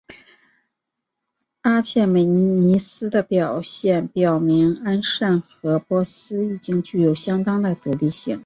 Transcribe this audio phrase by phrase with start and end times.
[1.61, 8.39] 阿契美尼斯的表现表明安善和波斯已经具有相当的独立性。